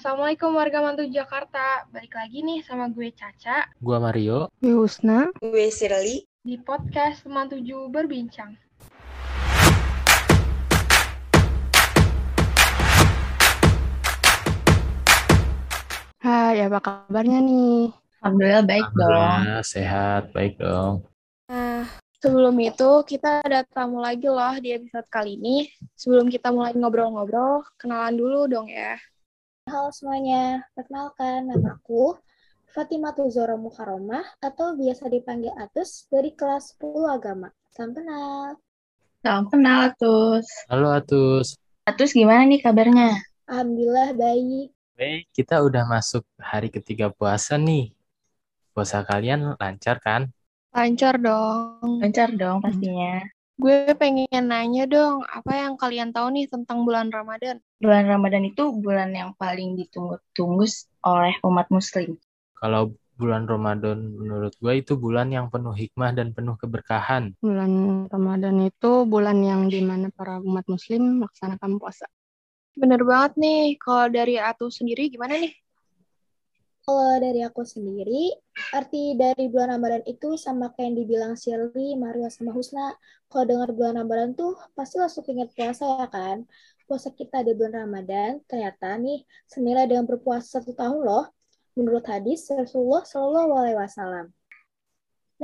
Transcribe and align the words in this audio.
Assalamualaikum 0.00 0.56
warga 0.56 0.80
mantu 0.80 1.04
Jakarta. 1.04 1.84
Balik 1.92 2.16
lagi 2.16 2.40
nih 2.40 2.64
sama 2.64 2.88
gue 2.88 3.12
Caca 3.12 3.68
Gua 3.84 4.00
Mario. 4.00 4.48
Gue 4.56 4.72
Husna. 4.72 5.28
Gue 5.36 5.68
Sirli. 5.68 6.24
di 6.40 6.56
podcast 6.56 7.20
Teman 7.28 7.52
Tujuh 7.52 7.92
Berbincang. 7.92 8.56
Hai, 16.24 16.64
apa 16.64 16.80
kabarnya 16.80 17.44
nih? 17.44 17.92
Alhamdulillah 18.24 18.64
baik 18.64 18.88
dong. 18.96 19.12
Alhamdulillah 19.12 19.68
sehat, 19.68 20.22
baik 20.32 20.56
dong. 20.56 21.04
Nah, 21.52 21.84
sebelum 22.24 22.56
itu 22.56 23.04
kita 23.04 23.44
ada 23.44 23.68
tamu 23.68 24.00
lagi 24.00 24.32
loh 24.32 24.56
di 24.64 24.72
episode 24.72 25.04
kali 25.12 25.36
ini. 25.36 25.68
Sebelum 25.92 26.32
kita 26.32 26.48
mulai 26.48 26.72
ngobrol-ngobrol, 26.72 27.68
kenalan 27.76 28.16
dulu 28.16 28.48
dong 28.48 28.72
ya. 28.72 28.96
Halo 29.70 29.94
semuanya, 29.94 30.66
perkenalkan 30.74 31.46
nama 31.46 31.78
aku 31.78 32.18
Fatimah 32.74 33.14
Zora 33.30 33.54
Mukaromah 33.54 34.26
atau 34.42 34.74
biasa 34.74 35.06
dipanggil 35.06 35.54
Atus 35.54 36.10
dari 36.10 36.34
kelas 36.34 36.74
10 36.74 37.06
agama. 37.06 37.54
Salam 37.70 37.94
kenal. 37.94 38.58
Salam 39.22 39.46
kenal, 39.46 39.94
Atus. 39.94 40.50
Halo 40.66 40.90
Atus. 40.90 41.54
Atus 41.86 42.10
gimana 42.10 42.50
nih 42.50 42.58
kabarnya? 42.66 43.14
Alhamdulillah 43.46 44.10
baik. 44.18 44.74
Baik, 44.98 45.30
kita 45.30 45.62
udah 45.62 45.86
masuk 45.86 46.26
hari 46.34 46.66
ketiga 46.74 47.14
puasa 47.14 47.54
nih. 47.54 47.94
Puasa 48.74 49.06
kalian 49.06 49.54
lancar 49.54 50.02
kan? 50.02 50.34
Lancar 50.74 51.14
dong. 51.14 52.02
Lancar 52.02 52.34
dong 52.34 52.58
pastinya. 52.58 53.22
Gue 53.60 53.92
pengen 53.92 54.48
nanya 54.48 54.88
dong, 54.88 55.20
apa 55.28 55.52
yang 55.52 55.76
kalian 55.76 56.16
tahu 56.16 56.32
nih 56.32 56.48
tentang 56.48 56.88
bulan 56.88 57.12
Ramadan? 57.12 57.60
Bulan 57.76 58.08
Ramadan 58.08 58.48
itu 58.48 58.72
bulan 58.72 59.12
yang 59.12 59.36
paling 59.36 59.76
ditunggu-tunggu 59.76 60.64
oleh 61.04 61.36
umat 61.44 61.68
muslim. 61.68 62.16
Kalau 62.56 62.96
bulan 63.20 63.44
Ramadan 63.44 64.16
menurut 64.16 64.56
gue 64.56 64.72
itu 64.80 64.96
bulan 64.96 65.28
yang 65.28 65.52
penuh 65.52 65.76
hikmah 65.76 66.16
dan 66.16 66.32
penuh 66.32 66.56
keberkahan. 66.56 67.36
Bulan 67.44 68.08
Ramadan 68.08 68.64
itu 68.64 69.04
bulan 69.04 69.44
yang 69.44 69.68
di 69.68 69.84
mana 69.84 70.08
para 70.08 70.40
umat 70.40 70.64
muslim 70.64 71.20
melaksanakan 71.20 71.76
puasa. 71.76 72.08
Bener 72.72 73.04
banget 73.04 73.36
nih, 73.36 73.76
kalau 73.76 74.08
dari 74.08 74.40
Atu 74.40 74.72
sendiri 74.72 75.12
gimana 75.12 75.36
nih? 75.36 75.52
Kalau 76.90 77.22
dari 77.22 77.38
aku 77.46 77.62
sendiri, 77.62 78.34
arti 78.74 79.14
dari 79.14 79.46
bulan 79.46 79.78
Ramadan 79.78 80.02
itu 80.10 80.34
sama 80.34 80.74
kayak 80.74 80.90
yang 80.90 80.96
dibilang 80.98 81.32
Shirley, 81.38 81.94
Mario, 81.94 82.26
sama 82.34 82.50
Husna. 82.50 82.98
Kalau 83.30 83.46
dengar 83.46 83.70
bulan 83.70 84.02
Ramadan 84.02 84.34
tuh 84.34 84.58
pasti 84.74 84.98
langsung 84.98 85.22
ingat 85.30 85.54
puasa 85.54 86.02
ya 86.02 86.10
kan? 86.10 86.50
Puasa 86.90 87.14
kita 87.14 87.46
di 87.46 87.54
bulan 87.54 87.86
Ramadan 87.86 88.42
ternyata 88.42 88.98
nih 88.98 89.22
senilai 89.46 89.86
dengan 89.86 90.02
berpuasa 90.02 90.58
satu 90.58 90.74
tahun 90.74 91.06
loh. 91.06 91.30
Menurut 91.78 92.02
hadis 92.10 92.50
Rasulullah 92.50 93.06
Shallallahu 93.06 93.54
Alaihi 93.54 93.78
Wasallam. 93.78 94.26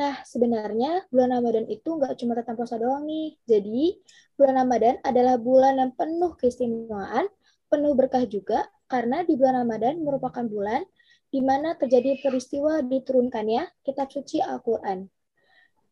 Nah, 0.02 0.26
sebenarnya 0.26 1.06
bulan 1.14 1.30
Ramadan 1.30 1.70
itu 1.70 1.94
nggak 1.94 2.26
cuma 2.26 2.34
tentang 2.42 2.58
puasa 2.58 2.74
doang 2.74 3.06
nih. 3.06 3.38
Jadi, 3.46 4.02
bulan 4.34 4.66
Ramadan 4.66 4.98
adalah 5.06 5.38
bulan 5.38 5.78
yang 5.78 5.94
penuh 5.94 6.34
keistimewaan, 6.42 7.30
penuh 7.70 7.94
berkah 7.94 8.26
juga, 8.26 8.66
karena 8.90 9.22
di 9.22 9.38
bulan 9.38 9.62
Ramadan 9.62 10.02
merupakan 10.02 10.42
bulan 10.42 10.82
di 11.30 11.40
mana 11.42 11.74
terjadi 11.74 12.22
peristiwa 12.22 12.80
diturunkannya 12.86 13.82
kitab 13.82 14.08
suci 14.08 14.38
Al-Quran. 14.40 15.10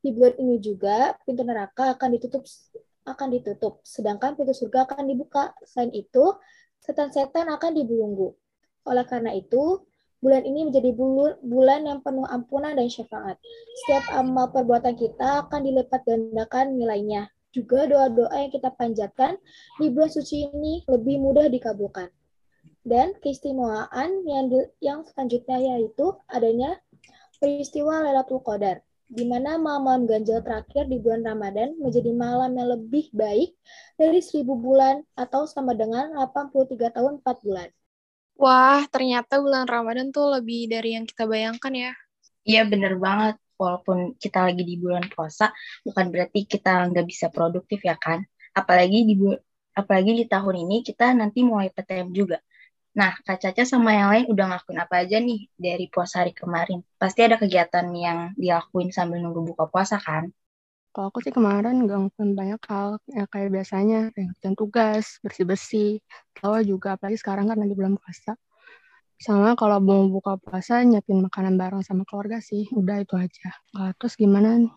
Di 0.05 0.13
bulan 0.13 0.37
ini 0.37 0.57
juga, 0.61 1.17
pintu 1.25 1.43
neraka 1.43 1.97
akan 1.97 2.09
ditutup 2.17 2.45
akan 3.05 3.29
ditutup, 3.37 3.85
sedangkan 3.85 4.37
pintu 4.37 4.57
surga 4.57 4.89
akan 4.89 5.05
dibuka. 5.09 5.53
Selain 5.65 5.93
itu, 5.93 6.37
setan-setan 6.81 7.53
akan 7.53 7.77
dibelunggu. 7.77 8.33
Oleh 8.89 9.05
karena 9.09 9.33
itu, 9.33 9.85
bulan 10.25 10.45
ini 10.45 10.69
menjadi 10.69 10.93
bulan 11.45 11.85
yang 11.85 12.01
penuh 12.01 12.25
ampunan 12.25 12.73
dan 12.73 12.89
syafaat. 12.89 13.37
Setiap 13.85 14.09
amal 14.17 14.49
perbuatan 14.53 14.97
kita 14.97 15.45
akan 15.49 15.61
dilipat 15.65 16.01
gandakan 16.09 16.81
nilainya. 16.81 17.29
Juga 17.53 17.87
doa-doa 17.87 18.35
yang 18.35 18.51
kita 18.51 18.73
panjatkan 18.75 19.39
di 19.79 19.93
bulan 19.93 20.11
suci 20.11 20.49
ini 20.49 20.83
lebih 20.89 21.21
mudah 21.23 21.47
dikabulkan. 21.53 22.09
Dan 22.85 23.17
keistimewaan 23.19 24.29
yang 24.29 24.53
di, 24.53 24.61
yang 24.85 25.01
selanjutnya 25.09 25.57
yaitu 25.57 26.13
adanya 26.29 26.77
peristiwa 27.41 28.05
Lailatul 28.05 28.45
Qadar, 28.45 28.85
di 29.09 29.25
mana 29.25 29.57
malam 29.57 30.05
ganjil 30.05 30.45
terakhir 30.45 30.89
di 30.93 31.01
bulan 31.01 31.25
Ramadan 31.25 31.77
menjadi 31.81 32.13
malam 32.13 32.53
yang 32.57 32.69
lebih 32.77 33.09
baik 33.17 33.57
dari 33.97 34.21
seribu 34.21 34.61
bulan 34.61 35.01
atau 35.17 35.49
sama 35.49 35.73
dengan 35.73 36.13
83 36.13 36.93
tahun 36.93 37.25
4 37.25 37.45
bulan. 37.45 37.69
Wah, 38.35 38.83
ternyata 38.91 39.39
bulan 39.39 39.65
Ramadan 39.65 40.11
tuh 40.11 40.27
lebih 40.41 40.67
dari 40.67 40.99
yang 40.99 41.07
kita 41.07 41.25
bayangkan 41.25 41.73
ya. 41.73 41.93
Iya 42.45 42.69
bener 42.69 42.99
banget. 43.01 43.41
Walaupun 43.55 44.19
kita 44.19 44.51
lagi 44.51 44.67
di 44.67 44.75
bulan 44.75 45.07
puasa, 45.07 45.55
bukan 45.87 46.11
berarti 46.11 46.43
kita 46.43 46.91
nggak 46.91 47.07
bisa 47.07 47.31
produktif 47.31 47.81
ya 47.87 47.95
kan. 47.95 48.27
Apalagi 48.51 49.07
di 49.07 49.15
apalagi 49.79 50.13
di 50.19 50.25
tahun 50.27 50.67
ini 50.67 50.83
kita 50.83 51.15
nanti 51.15 51.47
mulai 51.47 51.71
PTM 51.71 52.11
juga. 52.11 52.43
Nah, 53.01 53.13
Kak 53.27 53.39
Caca 53.43 53.63
sama 53.73 53.91
yang 53.99 54.09
lain 54.13 54.27
udah 54.33 54.45
ngelakuin 54.49 54.79
apa 54.85 54.95
aja 55.03 55.17
nih 55.29 55.41
dari 55.67 55.85
puasa 55.93 56.15
hari 56.23 56.33
kemarin? 56.41 56.79
Pasti 57.01 57.21
ada 57.27 57.37
kegiatan 57.43 57.87
yang 58.07 58.19
dilakuin 58.43 58.91
sambil 58.97 59.19
nunggu 59.23 59.41
buka 59.51 59.65
puasa 59.73 59.97
kan? 60.07 60.25
Kalau 60.95 61.07
aku 61.11 61.19
sih 61.27 61.35
kemarin 61.39 61.75
gak 61.91 61.99
ngelakuin 62.01 62.31
banyak 62.41 62.61
hal 62.71 62.89
ya 63.17 63.25
kayak 63.33 63.51
biasanya, 63.57 63.99
kayak 64.15 64.27
ngerjain 64.31 64.55
tugas, 64.61 65.05
bersih-bersih. 65.25 65.91
Tahu 66.39 66.55
juga 66.71 66.89
apalagi 66.95 67.19
sekarang 67.23 67.47
kan 67.51 67.59
lagi 67.63 67.75
bulan 67.79 67.95
puasa. 67.99 68.31
Sama 69.27 69.49
kalau 69.61 69.79
mau 69.89 70.03
buka 70.15 70.33
puasa 70.45 70.75
nyiapin 70.89 71.19
makanan 71.27 71.55
bareng 71.61 71.83
sama 71.89 72.03
keluarga 72.09 72.39
sih, 72.51 72.65
udah 72.81 72.97
itu 73.03 73.15
aja. 73.25 73.49
Nah, 73.75 73.91
terus 73.99 74.15
gimana 74.23 74.49
nih? 74.63 74.73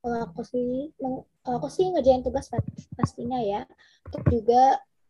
Kalau 0.00 0.18
aku 0.26 0.40
sih, 0.52 0.68
kalau 1.00 1.20
aku 1.58 1.68
sih 1.76 1.86
ngerjain 1.92 2.22
tugas 2.26 2.46
pastinya 2.98 3.38
ya. 3.52 3.60
Terus 4.10 4.26
juga 4.34 4.62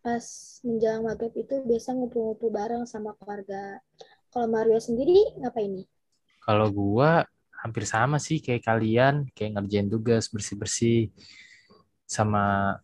pas 0.07 0.23
menjelang 0.63 1.03
maghrib 1.03 1.35
itu 1.35 1.67
biasa 1.67 1.91
ngumpul-ngumpul 1.99 2.47
bareng 2.55 2.87
sama 2.87 3.11
keluarga. 3.19 3.83
Kalau 4.31 4.47
Mario 4.47 4.79
sendiri 4.79 5.35
ngapain 5.43 5.83
nih? 5.83 5.87
Kalau 6.47 6.71
gua 6.71 7.27
hampir 7.59 7.83
sama 7.91 8.23
sih 8.23 8.39
kayak 8.39 8.63
kalian, 8.63 9.27
kayak 9.35 9.59
ngerjain 9.59 9.91
tugas 9.91 10.31
bersih-bersih 10.31 11.11
sama 12.07 12.79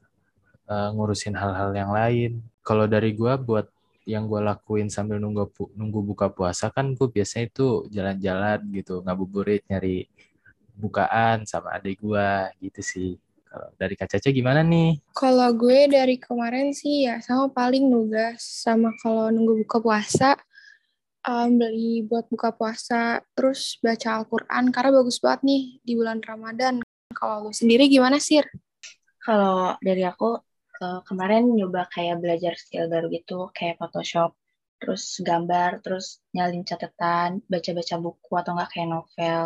uh, 0.66 0.90
ngurusin 0.98 1.38
hal-hal 1.38 1.70
yang 1.70 1.94
lain. 1.94 2.42
Kalau 2.66 2.90
dari 2.90 3.14
gua 3.14 3.38
buat 3.38 3.70
yang 4.02 4.26
gue 4.26 4.42
lakuin 4.42 4.90
sambil 4.90 5.22
nunggu 5.22 5.46
nunggu 5.78 6.02
buka 6.02 6.26
puasa 6.26 6.74
kan 6.74 6.90
gue 6.90 7.06
biasanya 7.06 7.54
itu 7.54 7.86
jalan-jalan 7.86 8.58
gitu 8.74 8.98
ngabuburit 9.06 9.62
nyari 9.70 10.10
bukaan 10.74 11.46
sama 11.46 11.78
adik 11.78 12.02
gue 12.02 12.28
gitu 12.66 12.82
sih 12.82 13.10
kalau 13.52 13.68
dari 13.76 13.94
Kak 14.00 14.08
Caca 14.08 14.32
gimana 14.32 14.64
nih? 14.64 14.96
Kalau 15.12 15.52
gue 15.52 15.84
dari 15.92 16.16
kemarin 16.16 16.72
sih 16.72 17.04
ya 17.04 17.20
sama 17.20 17.52
paling 17.52 17.84
nugas 17.84 18.40
sama 18.40 18.96
kalau 19.04 19.28
nunggu 19.28 19.60
buka 19.68 19.76
puasa 19.84 20.40
um, 21.28 21.60
beli 21.60 22.00
buat 22.08 22.24
buka 22.32 22.56
puasa 22.56 23.20
terus 23.36 23.76
baca 23.84 24.24
Al-Qur'an 24.24 24.72
karena 24.72 24.90
bagus 24.96 25.20
banget 25.20 25.40
nih 25.44 25.62
di 25.84 25.92
bulan 25.92 26.24
Ramadan. 26.24 26.80
Kalau 27.12 27.44
lu 27.44 27.52
sendiri 27.52 27.92
gimana 27.92 28.16
sih? 28.16 28.40
Kalau 29.20 29.76
dari 29.84 30.00
aku 30.02 30.40
uh, 30.80 31.00
kemarin 31.04 31.52
nyoba 31.52 31.86
kayak 31.92 32.24
belajar 32.24 32.56
skill 32.56 32.88
baru 32.88 33.12
gitu 33.12 33.52
kayak 33.52 33.76
Photoshop 33.76 34.32
terus 34.82 35.22
gambar, 35.22 35.78
terus 35.78 36.19
nyalin 36.34 36.66
catatan, 36.66 37.38
baca-baca 37.46 38.02
buku 38.02 38.32
atau 38.34 38.58
enggak 38.58 38.70
kayak 38.74 38.88
novel, 38.90 39.42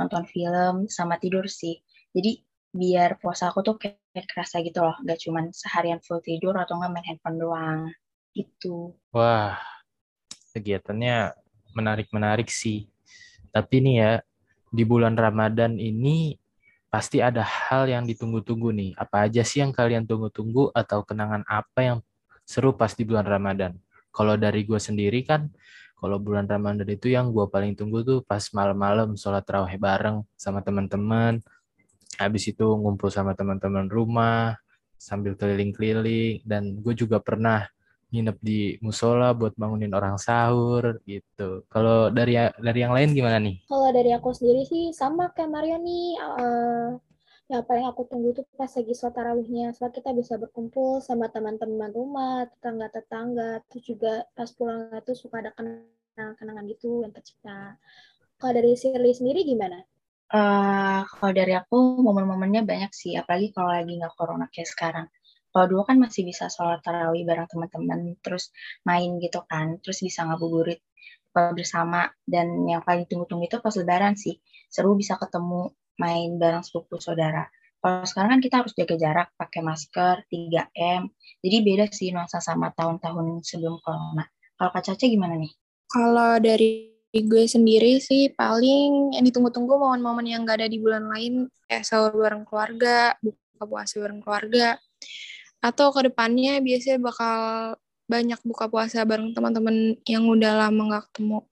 nonton 0.00 0.24
film, 0.24 0.88
sama 0.88 1.20
tidur 1.20 1.44
sih. 1.52 1.84
Jadi 2.16 2.40
biar 2.70 3.18
puasa 3.18 3.50
aku 3.50 3.66
tuh 3.66 3.76
kayak 3.78 4.26
kerasa 4.30 4.62
gitu 4.62 4.82
loh, 4.82 4.94
gak 5.02 5.18
cuman 5.18 5.50
seharian 5.50 5.98
full 6.02 6.22
tidur 6.22 6.54
atau 6.54 6.78
nggak 6.78 6.90
main 6.90 7.06
handphone 7.06 7.38
doang, 7.38 7.80
gitu. 8.30 8.94
Wah, 9.10 9.58
kegiatannya 10.54 11.34
menarik-menarik 11.74 12.50
sih. 12.50 12.86
Tapi 13.50 13.82
nih 13.82 13.96
ya, 13.98 14.12
di 14.70 14.86
bulan 14.86 15.18
Ramadan 15.18 15.74
ini 15.78 16.38
pasti 16.90 17.18
ada 17.22 17.42
hal 17.42 17.90
yang 17.90 18.06
ditunggu-tunggu 18.06 18.70
nih. 18.70 18.90
Apa 18.98 19.26
aja 19.26 19.42
sih 19.42 19.62
yang 19.62 19.74
kalian 19.74 20.06
tunggu-tunggu 20.06 20.70
atau 20.74 21.02
kenangan 21.02 21.42
apa 21.46 21.80
yang 21.82 21.98
seru 22.46 22.74
pas 22.74 22.94
di 22.94 23.02
bulan 23.02 23.26
Ramadan? 23.26 23.74
Kalau 24.10 24.34
dari 24.34 24.66
gue 24.66 24.78
sendiri 24.78 25.22
kan, 25.22 25.50
kalau 25.98 26.18
bulan 26.18 26.50
Ramadan 26.50 26.86
itu 26.86 27.10
yang 27.10 27.30
gue 27.30 27.46
paling 27.46 27.78
tunggu 27.78 28.02
tuh 28.02 28.18
pas 28.26 28.42
malam-malam 28.50 29.14
sholat 29.14 29.46
raweh 29.46 29.78
bareng 29.78 30.26
sama 30.34 30.62
teman-teman, 30.62 31.38
habis 32.20 32.44
itu 32.52 32.66
ngumpul 32.76 33.08
sama 33.08 33.32
teman-teman 33.32 33.88
rumah 33.88 34.60
sambil 35.00 35.32
keliling-keliling 35.32 36.44
dan 36.44 36.76
gue 36.84 36.92
juga 36.92 37.16
pernah 37.24 37.64
nginep 38.12 38.36
di 38.44 38.76
musola 38.84 39.32
buat 39.32 39.56
bangunin 39.56 39.96
orang 39.96 40.20
sahur 40.20 41.00
gitu. 41.08 41.64
Kalau 41.72 42.12
dari 42.12 42.36
dari 42.60 42.78
yang 42.84 42.92
lain 42.92 43.16
gimana 43.16 43.40
nih? 43.40 43.64
Kalau 43.64 43.88
dari 43.88 44.12
aku 44.12 44.36
sendiri 44.36 44.68
sih 44.68 44.92
sama 44.92 45.32
kayak 45.32 45.48
Mario 45.48 45.80
nih. 45.80 46.06
Uh, 46.20 46.90
Yang 47.50 47.66
paling 47.66 47.82
aku 47.82 48.06
tunggu 48.06 48.30
tuh 48.30 48.46
pas 48.54 48.70
lagi 48.70 48.94
sholat 48.94 49.10
tarawihnya, 49.10 49.74
soalnya 49.74 49.98
kita 49.98 50.14
bisa 50.14 50.38
berkumpul 50.38 51.02
sama 51.02 51.26
teman-teman 51.34 51.90
rumah, 51.90 52.46
tetangga-tetangga, 52.46 53.66
terus 53.66 53.90
juga 53.90 54.22
pas 54.38 54.46
pulang 54.54 54.86
itu 54.94 55.18
suka 55.18 55.42
ada 55.42 55.50
kenangan-kenangan 55.58 56.64
gitu 56.70 57.02
yang 57.02 57.10
tercipta. 57.10 57.74
Kalau 58.38 58.52
dari 58.54 58.78
Shirley 58.78 59.10
sendiri 59.10 59.42
gimana? 59.42 59.82
Uh, 60.30 61.02
kalau 61.10 61.34
dari 61.34 61.58
aku 61.58 61.98
momen-momennya 62.06 62.62
banyak 62.62 62.94
sih, 62.94 63.18
apalagi 63.18 63.50
kalau 63.50 63.74
lagi 63.74 63.98
nggak 63.98 64.14
corona 64.14 64.46
kayak 64.46 64.70
sekarang. 64.70 65.06
Kalau 65.50 65.66
dulu 65.66 65.82
kan 65.82 65.98
masih 65.98 66.22
bisa 66.22 66.46
sholat 66.46 66.78
tarawih 66.86 67.26
bareng 67.26 67.50
teman-teman, 67.50 68.14
terus 68.22 68.54
main 68.86 69.18
gitu 69.18 69.42
kan, 69.50 69.82
terus 69.82 69.98
bisa 69.98 70.22
ngabuburit 70.22 70.78
bersama. 71.34 72.06
Dan 72.22 72.62
yang 72.70 72.86
paling 72.86 73.10
tunggu-tunggu 73.10 73.50
itu 73.50 73.58
pas 73.58 73.74
lebaran 73.74 74.14
sih, 74.14 74.38
seru 74.70 74.94
bisa 74.94 75.18
ketemu 75.18 75.74
main 75.98 76.38
bareng 76.38 76.62
sepupu 76.62 77.02
saudara. 77.02 77.50
Kalau 77.80 78.04
sekarang 78.04 78.38
kan 78.38 78.40
kita 78.44 78.54
harus 78.62 78.72
jaga 78.76 78.94
jarak, 78.94 79.28
pakai 79.34 79.60
masker, 79.64 80.28
3M. 80.30 81.10
Jadi 81.40 81.56
beda 81.64 81.84
sih 81.90 82.12
nuansa 82.12 82.38
sama 82.38 82.70
tahun-tahun 82.76 83.40
sebelum 83.42 83.80
corona. 83.80 84.28
Kalau 84.54 84.70
Kak 84.70 84.84
Caca 84.84 85.04
gimana 85.08 85.40
nih? 85.40 85.50
Kalau 85.88 86.36
dari 86.38 86.89
gue 87.10 87.44
sendiri 87.50 87.98
sih 87.98 88.30
paling 88.30 89.18
yang 89.18 89.24
ditunggu-tunggu 89.26 89.74
momen-momen 89.74 90.26
yang 90.30 90.46
gak 90.46 90.62
ada 90.62 90.70
di 90.70 90.78
bulan 90.78 91.10
lain 91.10 91.50
kayak 91.66 91.82
sahur 91.82 92.14
bareng 92.14 92.46
keluarga, 92.46 93.18
buka 93.18 93.64
puasa 93.66 93.98
bareng 93.98 94.22
keluarga. 94.22 94.78
Atau 95.58 95.90
ke 95.90 96.06
depannya 96.06 96.62
biasanya 96.62 97.02
bakal 97.02 97.36
banyak 98.06 98.40
buka 98.46 98.70
puasa 98.70 99.02
bareng 99.02 99.34
teman-teman 99.34 99.98
yang 100.06 100.22
udah 100.30 100.66
lama 100.66 100.98
gak 100.98 101.10
ketemu. 101.10 101.42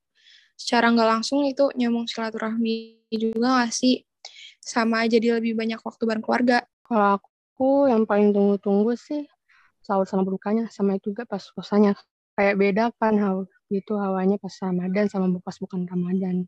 Secara 0.58 0.90
nggak 0.90 1.08
langsung 1.18 1.42
itu 1.46 1.70
nyambung 1.74 2.06
silaturahmi 2.06 3.02
juga 3.10 3.66
gak 3.66 3.74
sih? 3.74 4.06
Sama 4.62 5.10
jadi 5.10 5.42
lebih 5.42 5.58
banyak 5.58 5.82
waktu 5.82 6.02
bareng 6.06 6.22
keluarga. 6.22 6.62
Kalau 6.86 7.18
aku 7.18 7.90
yang 7.90 8.06
paling 8.06 8.30
tunggu-tunggu 8.30 8.94
sih 8.94 9.26
sahur 9.82 10.04
sama 10.04 10.22
berukanya 10.22 10.70
sama 10.70 10.94
itu 10.94 11.10
juga 11.10 11.26
pas 11.26 11.42
puasanya. 11.50 11.98
Kayak 12.38 12.54
beda 12.54 12.84
kan 13.02 13.18
hal 13.18 13.50
gitu 13.66 13.98
hawanya 13.98 14.38
pas 14.38 14.54
Ramadan 14.62 15.10
sama 15.10 15.26
pas 15.42 15.58
bukan 15.58 15.82
Ramadan. 15.90 16.46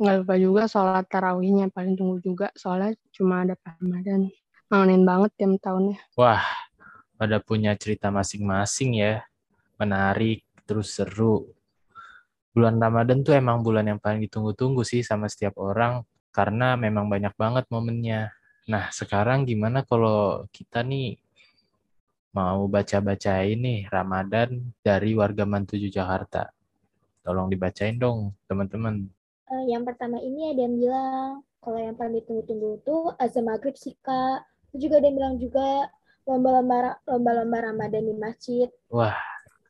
Nggak 0.00 0.14
lupa 0.24 0.34
juga 0.40 0.62
sholat 0.64 1.04
tarawihnya 1.04 1.68
paling 1.68 2.00
tunggu 2.00 2.16
juga 2.24 2.48
soalnya 2.56 2.96
cuma 3.12 3.44
ada 3.44 3.52
pas 3.60 3.76
Ramadan. 3.76 4.32
Ngangenin 4.72 5.04
banget 5.04 5.30
tiap 5.36 5.52
tahunnya. 5.60 6.00
Wah, 6.16 6.40
pada 7.20 7.44
punya 7.44 7.76
cerita 7.76 8.08
masing-masing 8.08 9.04
ya. 9.04 9.20
Menarik, 9.76 10.48
terus 10.64 10.96
seru. 10.96 11.52
Bulan 12.56 12.80
Ramadan 12.80 13.20
tuh 13.20 13.36
emang 13.36 13.60
bulan 13.60 13.84
yang 13.84 14.00
paling 14.00 14.24
ditunggu-tunggu 14.24 14.80
sih 14.80 15.04
sama 15.04 15.28
setiap 15.28 15.60
orang 15.60 16.08
karena 16.32 16.72
memang 16.80 17.04
banyak 17.04 17.36
banget 17.36 17.68
momennya. 17.68 18.32
Nah, 18.64 18.88
sekarang 18.88 19.44
gimana 19.44 19.84
kalau 19.84 20.48
kita 20.56 20.80
nih 20.80 21.20
mau 22.38 22.70
baca-baca 22.70 23.42
ini 23.42 23.82
Ramadan 23.90 24.62
dari 24.78 25.10
warga 25.18 25.42
Mantuju 25.42 25.90
Jakarta. 25.90 26.46
Tolong 27.26 27.50
dibacain 27.50 27.98
dong, 27.98 28.38
teman-teman. 28.46 29.10
Uh, 29.50 29.64
yang 29.66 29.82
pertama 29.82 30.22
ini 30.22 30.54
ada 30.54 30.62
yang 30.62 30.78
bilang, 30.78 31.30
kalau 31.58 31.78
yang 31.82 31.98
paling 31.98 32.22
ditunggu-tunggu 32.22 32.78
itu 32.78 32.96
azan 33.18 33.42
maghrib 33.42 33.74
sih, 33.74 33.98
Kak. 33.98 34.46
Itu 34.70 34.86
juga 34.86 35.02
ada 35.02 35.06
yang 35.10 35.16
bilang 35.18 35.34
juga 35.42 35.66
lomba-lomba 36.30 37.02
lomba-lomba 37.10 37.58
Ramadan 37.74 38.06
di 38.06 38.14
masjid. 38.14 38.68
Wah, 38.86 39.18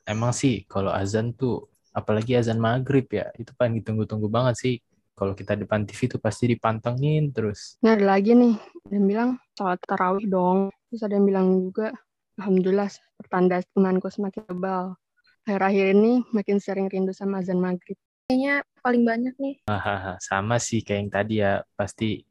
emang 0.05 0.37
sih 0.37 0.69
kalau 0.69 0.93
azan 0.93 1.32
tuh, 1.32 1.73
apalagi 1.97 2.37
azan 2.37 2.61
maghrib 2.61 3.09
ya, 3.09 3.32
itu 3.41 3.49
paling 3.56 3.81
ditunggu-tunggu 3.81 4.29
banget 4.29 4.55
sih. 4.61 4.76
Kalau 5.17 5.32
kita 5.35 5.59
depan 5.59 5.82
TV 5.82 6.06
tuh 6.06 6.20
pasti 6.20 6.47
dipantengin 6.53 7.32
terus. 7.32 7.81
Nah, 7.82 7.97
ada 7.97 8.06
lagi 8.06 8.37
nih, 8.38 8.55
ada 8.87 8.93
yang 8.94 9.06
bilang 9.09 9.31
sholat 9.56 9.81
tarawih 9.82 10.29
dong. 10.31 10.70
Terus 10.93 11.03
ada 11.03 11.19
yang 11.19 11.26
bilang 11.26 11.47
juga 11.59 11.91
Alhamdulillah 12.38 12.87
pertanda 13.19 13.58
imanku 13.75 14.06
semakin 14.14 14.46
tebal. 14.46 14.94
Akhir-akhir 15.43 15.87
ini 15.90 16.23
makin 16.31 16.62
sering 16.62 16.87
rindu 16.87 17.11
sama 17.11 17.43
azan 17.43 17.58
maghrib. 17.58 17.99
Kayaknya 18.31 18.62
paling 18.79 19.02
banyak 19.02 19.35
nih. 19.43 19.55
Hahaha, 19.67 20.23
sama 20.23 20.62
sih 20.62 20.87
kayak 20.87 20.99
yang 21.02 21.11
tadi 21.11 21.35
ya, 21.43 21.67
pasti 21.75 22.23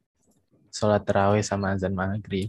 sholat 0.72 1.04
terawih 1.04 1.44
sama 1.44 1.76
azan 1.76 1.92
maghrib. 1.92 2.48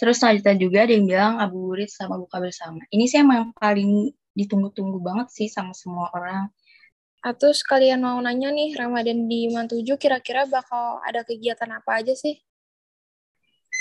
Terus 0.00 0.22
selanjutnya 0.22 0.54
juga 0.56 0.78
ada 0.86 0.92
yang 0.94 1.04
bilang 1.10 1.34
abu 1.42 1.58
burit 1.60 1.92
sama 1.92 2.16
buka 2.16 2.40
bersama. 2.40 2.80
Ini 2.88 3.04
sih 3.04 3.20
emang 3.20 3.52
paling 3.52 4.14
ditunggu-tunggu 4.32 5.02
banget 5.02 5.28
sih 5.34 5.50
sama 5.50 5.74
semua 5.74 6.08
orang. 6.14 6.48
Atau 7.18 7.50
sekalian 7.50 8.00
mau 8.00 8.16
nanya 8.22 8.54
nih, 8.54 8.78
Ramadan 8.78 9.26
di 9.26 9.50
Mantuju 9.50 9.98
kira-kira 9.98 10.46
bakal 10.46 11.02
ada 11.02 11.26
kegiatan 11.26 11.68
apa 11.74 11.98
aja 12.00 12.14
sih? 12.14 12.38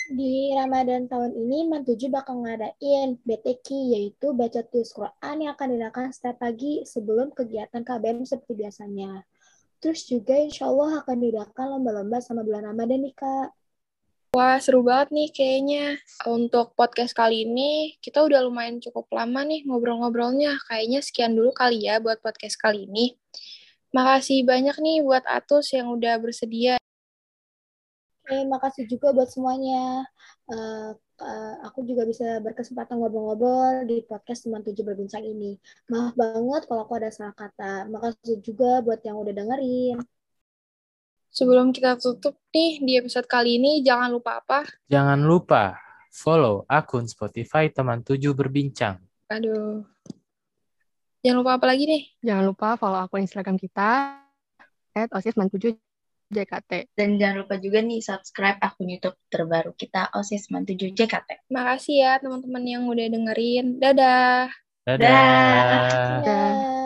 Di 0.08 0.56
Ramadan 0.56 1.12
tahun 1.12 1.36
ini, 1.36 1.68
Mantuju 1.68 2.08
bakal 2.08 2.40
ngadain 2.40 3.20
BTQ, 3.28 3.68
yaitu 3.92 4.32
baca 4.32 4.64
tulis 4.64 4.96
Quran 4.96 5.36
yang 5.44 5.52
akan 5.52 5.76
dilakukan 5.76 6.16
setiap 6.16 6.40
pagi 6.40 6.88
sebelum 6.88 7.36
kegiatan 7.36 7.84
KBM 7.84 8.24
seperti 8.24 8.56
biasanya. 8.56 9.28
Terus 9.84 10.08
juga 10.08 10.40
insya 10.40 10.72
Allah 10.72 11.04
akan 11.04 11.18
dilakukan 11.20 11.68
lomba-lomba 11.76 12.24
sama 12.24 12.48
bulan 12.48 12.72
Ramadan 12.72 13.04
nih, 13.04 13.20
Kak. 13.20 13.52
Wah, 14.32 14.56
seru 14.64 14.80
banget 14.80 15.12
nih 15.12 15.30
kayaknya. 15.36 15.86
Untuk 16.24 16.72
podcast 16.80 17.12
kali 17.12 17.44
ini, 17.44 18.00
kita 18.00 18.24
udah 18.24 18.48
lumayan 18.48 18.80
cukup 18.80 19.12
lama 19.12 19.44
nih 19.44 19.68
ngobrol-ngobrolnya. 19.68 20.56
Kayaknya 20.72 21.04
sekian 21.04 21.36
dulu 21.36 21.52
kali 21.52 21.84
ya 21.84 22.00
buat 22.00 22.24
podcast 22.24 22.56
kali 22.56 22.88
ini. 22.88 23.12
Makasih 23.92 24.48
banyak 24.48 24.80
nih 24.80 25.04
buat 25.04 25.28
Atus 25.28 25.76
yang 25.76 25.92
udah 25.92 26.16
bersedia 26.16 26.80
Oke, 28.28 28.44
makasih 28.44 28.92
juga 28.92 29.16
buat 29.16 29.32
semuanya. 29.32 30.04
Uh, 30.52 30.92
uh, 31.24 31.54
aku 31.64 31.88
juga 31.88 32.04
bisa 32.04 32.44
berkesempatan 32.44 33.00
ngobrol-ngobrol 33.00 33.88
di 33.88 34.04
podcast 34.04 34.44
teman 34.44 34.60
tujuh 34.68 34.84
berbincang 34.84 35.24
ini. 35.24 35.56
Maaf 35.88 36.12
banget 36.12 36.68
kalau 36.68 36.84
aku 36.84 37.00
ada 37.00 37.08
salah 37.08 37.32
kata. 37.32 37.88
Makasih 37.88 38.44
juga 38.44 38.84
buat 38.84 39.00
yang 39.08 39.16
udah 39.16 39.32
dengerin. 39.32 40.04
Sebelum 41.32 41.72
kita 41.72 41.96
tutup 41.96 42.36
nih 42.52 42.84
di 42.84 43.00
episode 43.00 43.32
kali 43.32 43.64
ini, 43.64 43.80
jangan 43.80 44.12
lupa 44.12 44.44
apa? 44.44 44.68
Jangan 44.92 45.24
lupa 45.24 45.80
follow 46.12 46.68
akun 46.68 47.08
Spotify 47.08 47.72
teman 47.72 48.04
tujuh 48.04 48.36
berbincang. 48.36 49.00
Aduh. 49.32 49.88
Jangan 51.24 51.38
lupa 51.40 51.56
apa 51.56 51.72
lagi 51.72 51.88
nih? 51.88 52.04
Jangan 52.28 52.44
lupa 52.44 52.76
follow 52.76 53.00
akun 53.00 53.24
Instagram 53.24 53.56
kita 53.56 54.20
at 55.00 55.08
osis 55.16 55.32
97 55.40 55.87
JKT. 56.28 56.92
Dan 56.94 57.16
jangan 57.16 57.44
lupa 57.44 57.56
juga 57.58 57.80
nih 57.80 58.04
subscribe 58.04 58.60
akun 58.60 58.88
YouTube 58.92 59.18
terbaru 59.32 59.72
kita 59.74 60.12
OSIS 60.12 60.52
97 60.52 60.94
JKT. 60.94 61.52
Makasih 61.52 61.96
ya 62.04 62.12
teman-teman 62.20 62.64
yang 62.68 62.84
udah 62.86 63.08
dengerin. 63.08 63.80
Dadah. 63.80 64.52
Dadah. 64.88 66.22
Dadah. 66.24 66.77